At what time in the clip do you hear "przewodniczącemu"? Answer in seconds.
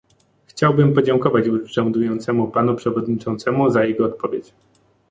2.75-3.69